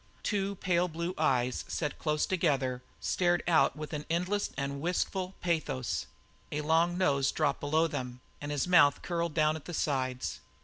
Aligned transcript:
Two 0.23 0.55
pale 0.55 0.87
blue 0.87 1.13
eyes, 1.15 1.63
set 1.67 1.99
close 1.99 2.25
together, 2.25 2.81
stared 2.99 3.43
out 3.47 3.75
with 3.75 3.93
an 3.93 4.07
endless 4.09 4.49
and 4.57 4.81
wistful 4.81 5.35
pathos; 5.41 6.07
a 6.51 6.61
long 6.61 6.97
nose 6.97 7.31
dropped 7.31 7.59
below 7.59 7.85
them, 7.85 8.19
and 8.41 8.51
his 8.51 8.67
mouth 8.67 9.03
curled 9.03 9.35
down 9.35 9.55
at 9.55 9.65
the 9.65 9.75
sides. 9.75 10.39